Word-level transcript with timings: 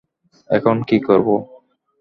এখন 0.49 0.75
কি 0.83 0.97
করব? 0.99 1.27